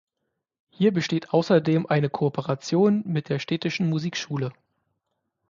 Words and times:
Hier 0.71 0.91
besteht 0.91 1.29
außerdem 1.31 1.85
eine 1.85 2.09
Kooperation 2.09 3.03
mit 3.05 3.29
der 3.29 3.37
städtischen 3.37 3.87
Musikschule. 3.87 4.51